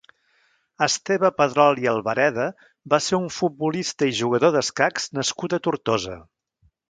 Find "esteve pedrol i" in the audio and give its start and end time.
0.85-1.89